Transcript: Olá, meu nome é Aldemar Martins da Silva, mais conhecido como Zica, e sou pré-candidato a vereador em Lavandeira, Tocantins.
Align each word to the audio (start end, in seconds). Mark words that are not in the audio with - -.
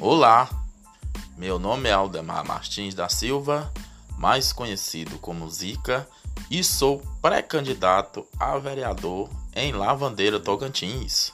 Olá, 0.00 0.48
meu 1.36 1.58
nome 1.58 1.88
é 1.88 1.92
Aldemar 1.92 2.46
Martins 2.46 2.94
da 2.94 3.08
Silva, 3.08 3.72
mais 4.16 4.52
conhecido 4.52 5.18
como 5.18 5.50
Zica, 5.50 6.08
e 6.48 6.62
sou 6.62 7.02
pré-candidato 7.20 8.24
a 8.38 8.56
vereador 8.58 9.28
em 9.54 9.72
Lavandeira, 9.72 10.38
Tocantins. 10.38 11.32